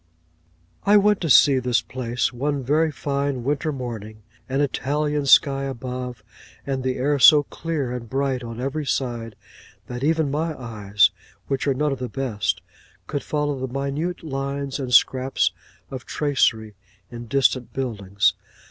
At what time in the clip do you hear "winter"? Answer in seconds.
3.43-3.71